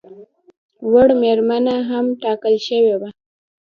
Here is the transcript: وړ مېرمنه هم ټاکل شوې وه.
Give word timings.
وړ 0.91 1.07
مېرمنه 1.21 1.75
هم 1.89 2.05
ټاکل 2.21 2.55
شوې 2.67 2.95
وه. 3.01 3.09